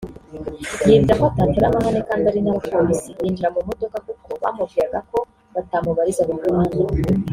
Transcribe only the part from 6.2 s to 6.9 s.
mu muhanda